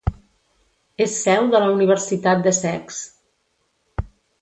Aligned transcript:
És 1.05 1.17
seu 1.27 1.51
de 1.53 1.61
la 1.65 1.69
Universitat 1.75 2.43
d'Essex. 2.49 3.01